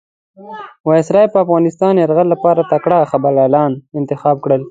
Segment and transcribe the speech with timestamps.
[0.87, 4.59] وایسرا پر افغانستان یرغل لپاره تکړه جنرالان انتخاب کړل.